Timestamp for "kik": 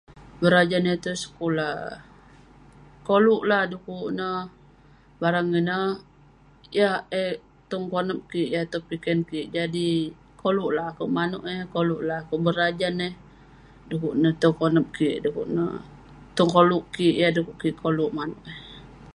8.31-8.49, 9.29-9.47, 14.97-15.15, 16.95-17.15, 17.61-17.75